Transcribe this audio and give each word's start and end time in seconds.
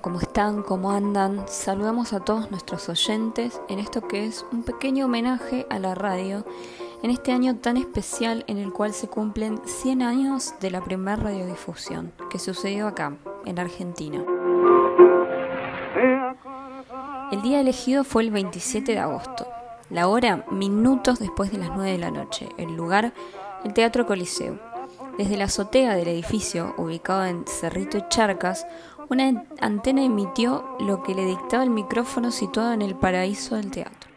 ¿cómo 0.00 0.20
están? 0.20 0.62
¿Cómo 0.62 0.90
andan? 0.90 1.44
Saludamos 1.46 2.12
a 2.12 2.20
todos 2.20 2.50
nuestros 2.50 2.88
oyentes 2.88 3.60
en 3.68 3.78
esto 3.78 4.06
que 4.08 4.26
es 4.26 4.44
un 4.52 4.62
pequeño 4.62 5.06
homenaje 5.06 5.66
a 5.70 5.78
la 5.78 5.94
radio 5.94 6.44
en 7.02 7.10
este 7.10 7.32
año 7.32 7.56
tan 7.56 7.76
especial 7.76 8.44
en 8.46 8.58
el 8.58 8.72
cual 8.72 8.92
se 8.92 9.08
cumplen 9.08 9.60
100 9.64 10.02
años 10.02 10.54
de 10.60 10.70
la 10.70 10.82
primera 10.82 11.16
radiodifusión 11.16 12.12
que 12.30 12.38
sucedió 12.38 12.88
acá, 12.88 13.16
en 13.44 13.58
Argentina. 13.58 14.24
El 17.30 17.42
día 17.42 17.60
elegido 17.60 18.04
fue 18.04 18.22
el 18.22 18.30
27 18.30 18.92
de 18.92 18.98
agosto, 18.98 19.46
la 19.90 20.08
hora 20.08 20.44
minutos 20.50 21.18
después 21.18 21.52
de 21.52 21.58
las 21.58 21.70
9 21.70 21.92
de 21.92 21.98
la 21.98 22.10
noche, 22.10 22.48
el 22.56 22.74
lugar 22.74 23.12
el 23.64 23.72
Teatro 23.72 24.06
Coliseo. 24.06 24.58
Desde 25.18 25.36
la 25.36 25.44
azotea 25.44 25.94
del 25.94 26.08
edificio, 26.08 26.74
ubicado 26.76 27.24
en 27.24 27.44
Cerrito 27.46 27.98
y 27.98 28.04
Charcas, 28.08 28.66
una 29.08 29.44
antena 29.60 30.02
emitió 30.02 30.76
lo 30.80 31.02
que 31.02 31.14
le 31.14 31.24
dictaba 31.24 31.62
el 31.62 31.70
micrófono 31.70 32.30
situado 32.30 32.72
en 32.72 32.82
el 32.82 32.94
paraíso 32.96 33.56
del 33.56 33.70
teatro. 33.70 34.10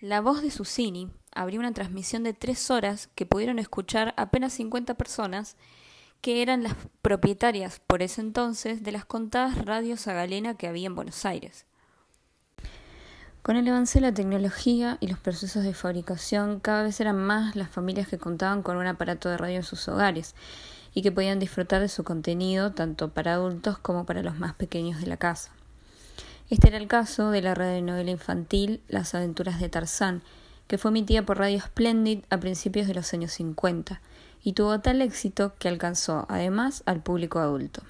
La 0.00 0.20
voz 0.20 0.42
de 0.42 0.50
Susini 0.50 1.10
abrió 1.34 1.60
una 1.60 1.72
transmisión 1.72 2.22
de 2.22 2.32
tres 2.32 2.70
horas 2.70 3.08
que 3.14 3.26
pudieron 3.26 3.58
escuchar 3.58 4.14
apenas 4.16 4.52
50 4.52 4.94
personas 4.94 5.56
que 6.20 6.42
eran 6.42 6.62
las 6.62 6.74
propietarias 7.02 7.80
por 7.86 8.02
ese 8.02 8.20
entonces 8.20 8.82
de 8.82 8.92
las 8.92 9.04
contadas 9.04 9.64
radios 9.64 10.06
a 10.08 10.12
galena 10.12 10.56
que 10.56 10.66
había 10.66 10.86
en 10.86 10.94
Buenos 10.94 11.24
Aires. 11.24 11.66
Con 13.46 13.54
el 13.54 13.68
avance 13.68 14.00
de 14.00 14.06
la 14.06 14.12
tecnología 14.12 14.98
y 14.98 15.06
los 15.06 15.20
procesos 15.20 15.62
de 15.62 15.72
fabricación, 15.72 16.58
cada 16.58 16.82
vez 16.82 17.00
eran 17.00 17.16
más 17.16 17.54
las 17.54 17.70
familias 17.70 18.08
que 18.08 18.18
contaban 18.18 18.60
con 18.60 18.76
un 18.76 18.88
aparato 18.88 19.28
de 19.28 19.36
radio 19.36 19.58
en 19.58 19.62
sus 19.62 19.86
hogares 19.86 20.34
y 20.94 21.02
que 21.02 21.12
podían 21.12 21.38
disfrutar 21.38 21.80
de 21.80 21.88
su 21.88 22.02
contenido 22.02 22.72
tanto 22.72 23.10
para 23.10 23.34
adultos 23.34 23.78
como 23.78 24.04
para 24.04 24.24
los 24.24 24.36
más 24.36 24.54
pequeños 24.54 25.00
de 25.00 25.06
la 25.06 25.16
casa. 25.16 25.52
Este 26.50 26.66
era 26.66 26.76
el 26.76 26.88
caso 26.88 27.30
de 27.30 27.40
la 27.40 27.54
radionovela 27.54 28.10
infantil 28.10 28.80
Las 28.88 29.14
aventuras 29.14 29.60
de 29.60 29.68
Tarzán, 29.68 30.22
que 30.66 30.76
fue 30.76 30.90
emitida 30.90 31.22
por 31.22 31.38
Radio 31.38 31.60
Splendid 31.60 32.24
a 32.30 32.38
principios 32.38 32.88
de 32.88 32.94
los 32.94 33.14
años 33.14 33.30
50 33.30 34.00
y 34.42 34.54
tuvo 34.54 34.80
tal 34.80 35.00
éxito 35.00 35.54
que 35.60 35.68
alcanzó 35.68 36.26
además 36.28 36.82
al 36.84 37.00
público 37.00 37.38
adulto. 37.38 37.84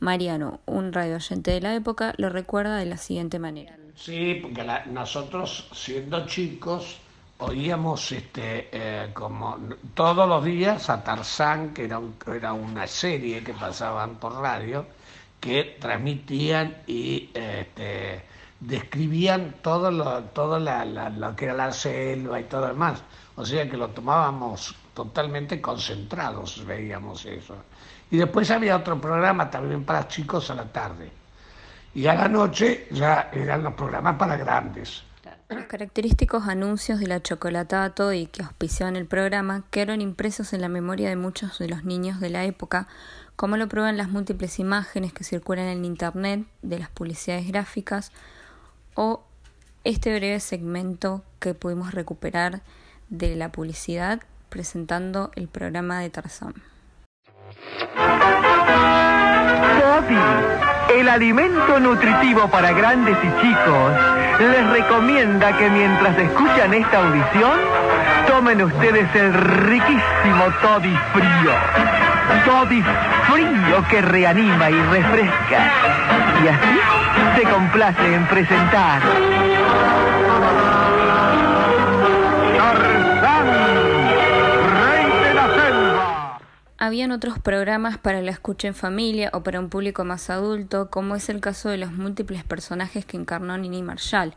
Mariano, 0.00 0.60
un 0.64 0.94
radio 0.94 1.16
oyente 1.16 1.50
de 1.50 1.60
la 1.60 1.74
época, 1.74 2.14
lo 2.16 2.30
recuerda 2.30 2.78
de 2.78 2.86
la 2.86 2.96
siguiente 2.96 3.38
manera. 3.38 3.76
Sí, 3.96 4.38
porque 4.42 4.62
la- 4.62 4.84
nosotros 4.86 5.68
siendo 5.72 6.26
chicos 6.26 6.98
oíamos 7.38 8.12
este 8.12 8.68
eh, 8.72 9.10
como 9.12 9.58
todos 9.94 10.28
los 10.28 10.44
días 10.44 10.88
a 10.90 11.02
Tarzán, 11.02 11.74
que 11.74 11.84
era, 11.84 11.98
un- 11.98 12.16
era 12.34 12.52
una 12.52 12.86
serie 12.86 13.42
que 13.42 13.54
pasaban 13.54 14.16
por 14.16 14.34
radio, 14.34 14.86
que 15.40 15.76
transmitían 15.80 16.82
y 16.86 17.30
este, 17.34 18.24
describían 18.60 19.56
todo 19.62 19.90
lo, 19.90 20.22
todo 20.38 20.58
la, 20.58 20.84
la- 20.84 21.10
lo 21.10 21.34
que 21.36 21.46
era 21.46 21.54
la 21.54 21.72
selva 21.72 22.38
y 22.40 22.44
todo 22.44 22.62
lo 22.62 22.68
demás. 22.68 23.02
O 23.36 23.44
sea 23.44 23.68
que 23.68 23.76
lo 23.76 23.88
tomábamos 23.90 24.74
totalmente 24.94 25.60
concentrados, 25.60 26.64
veíamos 26.64 27.24
eso. 27.26 27.56
Y 28.10 28.16
después 28.18 28.50
había 28.50 28.76
otro 28.76 29.00
programa 29.00 29.50
también 29.50 29.84
para 29.84 30.06
chicos 30.08 30.50
a 30.50 30.54
la 30.54 30.64
tarde. 30.72 31.10
Y 31.96 32.06
a 32.08 32.14
la 32.14 32.28
noche 32.28 32.86
ya 32.90 33.30
eran 33.32 33.62
los 33.62 33.72
programas 33.72 34.16
para 34.16 34.36
grandes. 34.36 35.02
Los 35.48 35.64
característicos 35.64 36.46
anuncios 36.46 37.00
de 37.00 37.06
la 37.06 37.22
chocolatada 37.22 37.94
Toddy 37.94 38.26
que 38.26 38.42
auspiciaban 38.42 38.96
el 38.96 39.06
programa 39.06 39.64
quedaron 39.70 40.02
impresos 40.02 40.52
en 40.52 40.60
la 40.60 40.68
memoria 40.68 41.08
de 41.08 41.16
muchos 41.16 41.58
de 41.58 41.70
los 41.70 41.84
niños 41.84 42.20
de 42.20 42.28
la 42.28 42.44
época, 42.44 42.86
como 43.34 43.56
lo 43.56 43.66
prueban 43.66 43.96
las 43.96 44.10
múltiples 44.10 44.58
imágenes 44.58 45.14
que 45.14 45.24
circulan 45.24 45.68
en 45.68 45.86
Internet 45.86 46.44
de 46.60 46.78
las 46.78 46.90
publicidades 46.90 47.48
gráficas 47.48 48.12
o 48.94 49.24
este 49.84 50.14
breve 50.14 50.40
segmento 50.40 51.24
que 51.38 51.54
pudimos 51.54 51.94
recuperar 51.94 52.60
de 53.08 53.36
la 53.36 53.52
publicidad 53.52 54.20
presentando 54.50 55.30
el 55.34 55.48
programa 55.48 56.00
de 56.00 56.10
Tarzán. 56.10 56.52
Bobby, 59.80 60.75
el 60.94 61.08
alimento 61.08 61.80
nutritivo 61.80 62.48
para 62.48 62.72
grandes 62.72 63.16
y 63.22 63.40
chicos, 63.40 63.92
les 64.38 64.70
recomienda 64.70 65.56
que 65.56 65.70
mientras 65.70 66.18
escuchan 66.18 66.74
esta 66.74 66.98
audición, 66.98 67.58
tomen 68.26 68.62
ustedes 68.62 69.14
el 69.14 69.32
riquísimo 69.32 70.44
Toddy 70.62 70.96
frío. 71.12 71.52
Toddy 72.44 72.82
frío 73.30 73.84
que 73.88 74.02
reanima 74.02 74.70
y 74.70 74.80
refresca. 74.82 75.70
Y 76.44 76.48
así 76.48 76.80
se 77.36 77.42
complace 77.44 78.14
en 78.14 78.26
presentar. 78.26 79.02
Habían 86.86 87.10
otros 87.10 87.40
programas 87.40 87.98
para 87.98 88.22
la 88.22 88.30
escucha 88.30 88.68
en 88.68 88.74
familia 88.74 89.30
o 89.32 89.42
para 89.42 89.58
un 89.58 89.70
público 89.70 90.04
más 90.04 90.30
adulto, 90.30 90.88
como 90.88 91.16
es 91.16 91.28
el 91.28 91.40
caso 91.40 91.68
de 91.68 91.78
los 91.78 91.90
múltiples 91.90 92.44
personajes 92.44 93.04
que 93.04 93.16
encarnó 93.16 93.58
Nini 93.58 93.82
Marshall, 93.82 94.36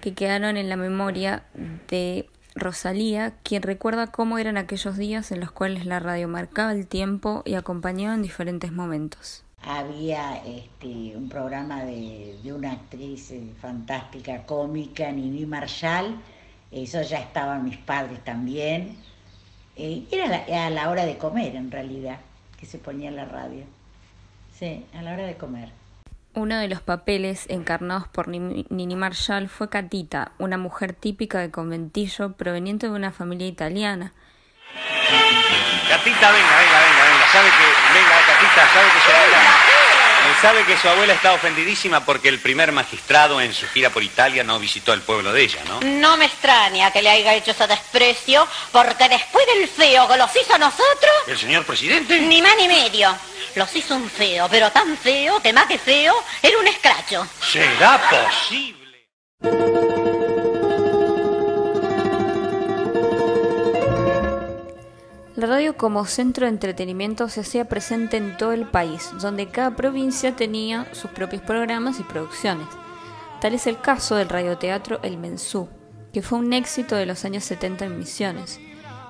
que 0.00 0.12
quedaron 0.12 0.56
en 0.56 0.68
la 0.68 0.74
memoria 0.74 1.44
de 1.86 2.28
Rosalía, 2.56 3.34
quien 3.44 3.62
recuerda 3.62 4.08
cómo 4.08 4.38
eran 4.38 4.56
aquellos 4.56 4.96
días 4.96 5.30
en 5.30 5.38
los 5.38 5.52
cuales 5.52 5.86
la 5.86 6.00
radio 6.00 6.26
marcaba 6.26 6.72
el 6.72 6.88
tiempo 6.88 7.42
y 7.44 7.54
acompañaba 7.54 8.16
en 8.16 8.22
diferentes 8.22 8.72
momentos. 8.72 9.44
había 9.62 10.38
este, 10.44 11.16
un 11.16 11.28
programa 11.28 11.84
de, 11.84 12.36
una 12.52 12.72
actriz 12.72 13.30
eh, 13.30 13.54
fantástica, 13.60 14.42
cómica, 14.44 15.12
Nini 15.12 15.46
Marshall, 15.46 16.20
eso 16.72 17.00
ya 17.02 17.20
estaban 17.20 17.62
mis 17.62 17.76
padres 17.76 18.24
también, 18.24 18.96
Eh, 19.76 20.04
era 20.10 20.26
la- 20.26 20.66
a 20.66 20.70
la 20.70 20.88
hora 20.90 21.04
de 21.04 21.18
comer 21.18 21.54
en 21.56 21.70
realidad, 21.70 22.18
que 22.58 22.66
se 22.66 22.78
ponía 22.78 23.10
la 23.10 23.24
radio, 23.26 23.64
sí, 24.58 24.84
a 24.96 25.02
la 25.02 25.12
hora 25.12 25.24
de 25.26 25.36
comer. 25.36 25.68
Uno 26.34 26.58
de 26.58 26.68
los 26.68 26.80
papeles 26.82 27.46
encarnados 27.48 28.08
por 28.08 28.28
Nini 28.28 28.96
Marshall 28.96 29.48
fue 29.48 29.68
Catita, 29.70 30.32
una 30.38 30.58
mujer 30.58 30.92
típica 30.92 31.38
de 31.38 31.50
conventillo 31.50 32.32
proveniente 32.32 32.88
de 32.88 32.92
una 32.92 33.10
familia 33.12 33.46
italiana, 33.46 34.12
Catita, 35.88 36.32
venga, 36.32 36.56
venga, 36.58 36.78
venga, 36.82 37.04
venga. 37.06 37.26
Sabe 37.32 37.48
que, 37.48 37.66
venga, 37.94 38.16
Catita, 38.26 38.62
sabe 38.74 38.88
que 38.92 39.12
abuela, 39.12 39.38
eh, 39.38 39.85
sabe 40.40 40.64
que 40.64 40.76
su 40.76 40.88
abuela 40.88 41.14
está 41.14 41.32
ofendidísima 41.32 42.04
porque 42.04 42.28
el 42.28 42.38
primer 42.40 42.70
magistrado 42.72 43.40
en 43.40 43.52
su 43.54 43.66
gira 43.68 43.90
por 43.90 44.02
Italia 44.02 44.44
no 44.44 44.58
visitó 44.58 44.92
el 44.92 45.00
pueblo 45.02 45.32
de 45.32 45.42
ella, 45.42 45.60
¿no? 45.66 45.80
No 45.80 46.16
me 46.16 46.26
extraña 46.26 46.90
que 46.90 47.02
le 47.02 47.10
haya 47.10 47.34
hecho 47.34 47.52
ese 47.52 47.66
desprecio, 47.66 48.46
porque 48.72 49.08
después 49.08 49.44
del 49.54 49.66
feo 49.68 50.06
que 50.08 50.16
los 50.16 50.30
hizo 50.36 50.54
a 50.54 50.58
nosotros, 50.58 51.12
¿El 51.26 51.38
señor 51.38 51.64
presidente? 51.64 52.20
ni 52.20 52.42
más 52.42 52.56
ni 52.56 52.68
medio. 52.68 53.16
Los 53.54 53.74
hizo 53.74 53.94
un 53.96 54.10
feo, 54.10 54.48
pero 54.50 54.70
tan 54.70 54.96
feo 54.98 55.40
que 55.40 55.52
más 55.52 55.66
que 55.66 55.78
feo, 55.78 56.14
era 56.42 56.58
un 56.58 56.66
escracho. 56.68 57.26
¿Será 57.40 57.98
posible? 58.10 59.06
Radio 65.56 65.74
como 65.74 66.04
centro 66.04 66.44
de 66.44 66.52
entretenimiento 66.52 67.30
se 67.30 67.40
hacía 67.40 67.64
presente 67.64 68.18
en 68.18 68.36
todo 68.36 68.52
el 68.52 68.66
país, 68.66 69.10
donde 69.22 69.48
cada 69.48 69.74
provincia 69.74 70.36
tenía 70.36 70.86
sus 70.92 71.10
propios 71.12 71.40
programas 71.40 71.98
y 71.98 72.02
producciones. 72.02 72.66
Tal 73.40 73.54
es 73.54 73.66
el 73.66 73.80
caso 73.80 74.16
del 74.16 74.28
radioteatro 74.28 75.00
El 75.02 75.16
Mensú, 75.16 75.66
que 76.12 76.20
fue 76.20 76.40
un 76.40 76.52
éxito 76.52 76.94
de 76.94 77.06
los 77.06 77.24
años 77.24 77.42
70 77.44 77.86
en 77.86 77.98
Misiones. 77.98 78.60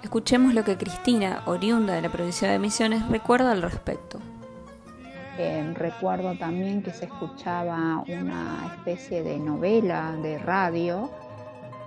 Escuchemos 0.04 0.54
lo 0.54 0.62
que 0.62 0.76
Cristina, 0.76 1.43
oriunda 1.46 1.94
de 1.94 2.02
la 2.02 2.12
provincia 2.12 2.48
de 2.48 2.60
Misiones, 2.60 3.08
recuerda 3.08 3.50
al 3.50 3.62
respecto. 3.62 4.20
Eh, 5.38 5.75
recuerdo 5.75 6.38
también 6.38 6.81
que 6.81 6.93
se 6.93 7.06
escuchaba 7.06 8.04
una 8.06 8.72
especie 8.72 9.25
de 9.25 9.37
novela 9.40 10.12
de 10.22 10.38
radio, 10.38 11.10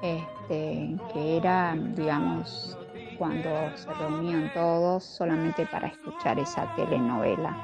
este, 0.01 0.97
que 1.13 1.37
era, 1.37 1.77
digamos, 1.95 2.77
cuando 3.19 3.49
se 3.75 3.93
reunían 3.93 4.51
todos 4.53 5.03
solamente 5.03 5.65
para 5.65 5.87
escuchar 5.87 6.39
esa 6.39 6.73
telenovela. 6.75 7.55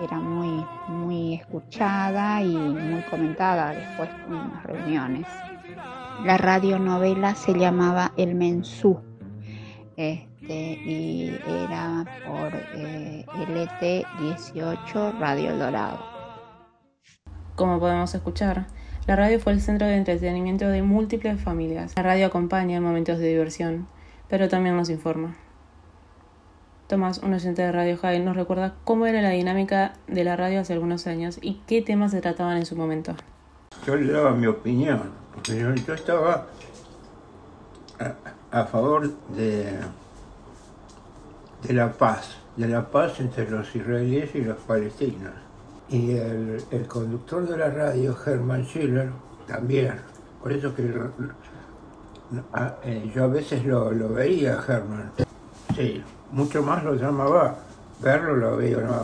Era 0.00 0.18
muy, 0.18 0.64
muy 0.88 1.34
escuchada 1.34 2.40
y 2.40 2.56
muy 2.56 3.02
comentada 3.02 3.74
después 3.74 4.08
en 4.28 4.34
las 4.34 4.62
reuniones. 4.62 5.26
La 6.24 6.38
radionovela 6.38 7.34
se 7.34 7.52
llamaba 7.52 8.12
El 8.16 8.36
Mensú 8.36 9.00
este, 9.96 10.54
y 10.54 11.38
era 11.46 12.04
por 12.26 12.52
eh, 12.76 13.24
LT18 13.26 15.18
Radio 15.18 15.56
Dorado. 15.56 15.98
Como 17.56 17.78
podemos 17.78 18.14
escuchar, 18.14 18.66
La 19.06 19.16
radio 19.16 19.38
fue 19.38 19.52
el 19.52 19.60
centro 19.60 19.86
de 19.86 19.96
entretenimiento 19.96 20.66
de 20.66 20.80
múltiples 20.80 21.38
familias. 21.38 21.92
La 21.94 22.02
radio 22.02 22.26
acompaña 22.26 22.78
en 22.78 22.82
momentos 22.82 23.18
de 23.18 23.28
diversión, 23.28 23.86
pero 24.34 24.48
también 24.48 24.76
nos 24.76 24.90
informa. 24.90 25.36
Tomás, 26.88 27.18
un 27.18 27.32
oyente 27.34 27.62
de 27.62 27.70
Radio 27.70 27.96
High, 27.96 28.18
nos 28.18 28.34
recuerda 28.34 28.74
cómo 28.82 29.06
era 29.06 29.22
la 29.22 29.28
dinámica 29.28 29.92
de 30.08 30.24
la 30.24 30.34
radio 30.34 30.58
hace 30.58 30.72
algunos 30.72 31.06
años 31.06 31.38
y 31.40 31.60
qué 31.68 31.82
temas 31.82 32.10
se 32.10 32.20
trataban 32.20 32.56
en 32.56 32.66
su 32.66 32.74
momento. 32.74 33.14
Yo 33.86 33.94
le 33.94 34.10
daba 34.10 34.32
mi 34.32 34.48
opinión, 34.48 35.12
yo, 35.44 35.72
yo 35.72 35.94
estaba 35.94 36.48
a, 38.00 38.60
a 38.60 38.64
favor 38.64 39.12
de, 39.36 39.78
de 41.62 41.72
la 41.72 41.92
paz, 41.92 42.36
de 42.56 42.66
la 42.66 42.90
paz 42.90 43.20
entre 43.20 43.48
los 43.48 43.72
israelíes 43.76 44.34
y 44.34 44.40
los 44.40 44.56
palestinos. 44.56 45.34
Y 45.88 46.16
el, 46.16 46.60
el 46.72 46.88
conductor 46.88 47.46
de 47.48 47.56
la 47.56 47.70
radio, 47.70 48.16
Herman 48.26 48.64
Schiller, 48.64 49.10
también. 49.46 49.94
Por 50.42 50.52
eso 50.52 50.74
que 50.74 50.92
a- 52.52 52.74
eh, 52.84 53.10
yo 53.14 53.24
a 53.24 53.26
veces 53.28 53.64
lo, 53.64 53.90
lo 53.92 54.08
veía, 54.10 54.58
Herman. 54.66 55.12
Sí, 55.74 56.02
mucho 56.32 56.62
más 56.62 56.82
lo 56.84 56.94
llamaba. 56.94 57.56
Verlo 58.00 58.36
lo 58.36 58.56
veía 58.56 58.78
una, 58.78 59.00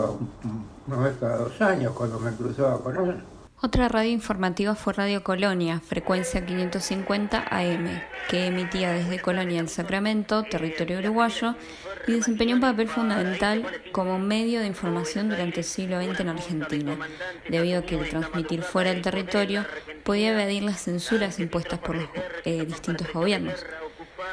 una 0.87 1.05
vez 1.05 1.17
cada 1.19 1.39
dos 1.39 1.61
años 1.61 1.93
cuando 1.95 2.19
me 2.21 2.31
cruzaba 2.33 2.79
con 2.81 2.97
él. 2.97 3.23
Otra 3.63 3.89
radio 3.89 4.11
informativa 4.11 4.75
fue 4.75 4.95
Radio 4.95 5.23
Colonia, 5.23 5.81
frecuencia 5.81 6.47
550 6.47 7.45
AM, 7.51 8.01
que 8.31 8.47
emitía 8.47 8.91
desde 8.91 9.21
Colonia 9.21 9.61
el 9.61 9.69
Sacramento, 9.69 10.45
territorio 10.45 11.01
uruguayo, 11.01 11.55
y 12.07 12.13
desempeñó 12.13 12.55
un 12.55 12.63
papel 12.63 12.89
fundamental 12.89 13.67
como 13.93 14.19
medio 14.19 14.61
de 14.61 14.67
información 14.67 15.29
durante 15.29 15.61
el 15.61 15.65
siglo 15.65 16.03
XX 16.03 16.21
en 16.21 16.29
Argentina, 16.31 16.99
debido 17.51 17.81
a 17.81 17.83
que 17.83 17.99
el 17.99 18.09
transmitir 18.09 18.63
fuera 18.63 18.95
del 18.95 19.03
territorio 19.03 19.67
podía 20.05 20.31
evadir 20.31 20.63
las 20.63 20.85
censuras 20.85 21.39
impuestas 21.39 21.81
por 21.81 21.97
los 21.97 22.09
eh, 22.47 22.65
distintos 22.65 23.13
gobiernos, 23.13 23.63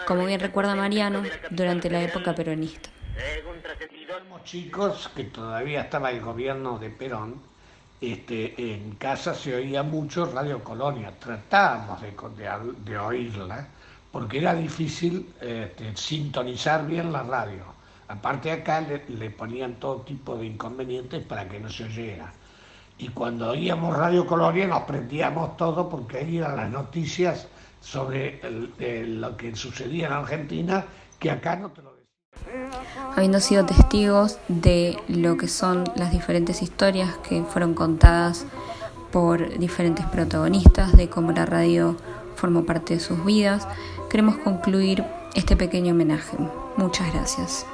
como 0.05 0.25
bien 0.25 0.39
recuerda 0.39 0.73
Mariano, 0.73 1.23
durante 1.49 1.89
la 1.89 2.01
época 2.01 2.33
peronista. 2.33 2.89
Chicos 4.45 5.11
que 5.13 5.25
todavía 5.25 5.81
estaba 5.81 6.11
el 6.11 6.21
gobierno 6.21 6.79
de 6.79 6.89
Perón, 6.89 7.41
este, 8.01 8.73
en 8.73 8.95
casa 8.95 9.33
se 9.33 9.55
oía 9.55 9.83
mucho 9.83 10.25
Radio 10.31 10.63
Colonia, 10.63 11.17
tratábamos 11.19 12.01
de, 12.01 12.11
de 12.37 12.73
de 12.85 12.97
oírla, 12.99 13.67
porque 14.11 14.39
era 14.39 14.53
difícil 14.55 15.33
este, 15.41 15.95
sintonizar 15.95 16.85
bien 16.87 17.11
la 17.11 17.23
radio. 17.23 17.63
Aparte 18.07 18.51
acá 18.51 18.81
le, 18.81 19.03
le 19.09 19.29
ponían 19.31 19.75
todo 19.79 20.01
tipo 20.03 20.37
de 20.37 20.45
inconvenientes 20.47 21.23
para 21.25 21.47
que 21.49 21.59
no 21.59 21.69
se 21.69 21.85
oyera. 21.85 22.33
Y 22.97 23.09
cuando 23.09 23.49
oíamos 23.51 23.95
Radio 23.97 24.25
Colonia 24.25 24.67
nos 24.67 24.83
prendíamos 24.83 25.57
todo 25.57 25.89
porque 25.89 26.19
ahí 26.19 26.37
eran 26.37 26.55
las 26.57 26.69
noticias 26.69 27.47
sobre 27.81 28.39
el- 28.41 28.73
el- 28.79 29.21
lo 29.21 29.37
que 29.37 29.55
sucedía 29.55 30.07
en 30.07 30.13
Argentina, 30.13 30.85
que 31.19 31.31
acá 31.31 31.55
no 31.55 31.71
te 31.71 31.81
lo. 31.81 31.96
Habiendo 33.15 33.39
sido 33.39 33.65
testigos 33.65 34.37
de 34.47 34.97
lo 35.07 35.37
que 35.37 35.47
son 35.47 35.85
las 35.95 36.11
diferentes 36.11 36.61
historias 36.61 37.17
que 37.27 37.43
fueron 37.43 37.73
contadas 37.73 38.45
por 39.11 39.57
diferentes 39.57 40.05
protagonistas, 40.05 40.95
de 40.95 41.09
cómo 41.09 41.31
la 41.31 41.45
radio 41.45 41.95
formó 42.35 42.65
parte 42.65 42.95
de 42.95 42.99
sus 42.99 43.23
vidas, 43.25 43.67
queremos 44.09 44.37
concluir 44.37 45.03
este 45.35 45.55
pequeño 45.55 45.93
homenaje. 45.93 46.37
Muchas 46.77 47.11
gracias. 47.13 47.65